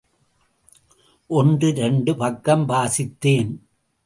ஒன்றிரண்டு 1.29 2.15
பக்கம் 2.15 2.69
வாசித்தேன். 2.69 3.51